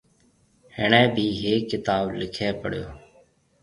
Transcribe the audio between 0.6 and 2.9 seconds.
هڻي ڀِي هيڪ ڪتآب لِکي پڙيو۔